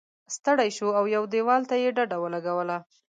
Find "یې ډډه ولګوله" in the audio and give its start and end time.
1.83-2.77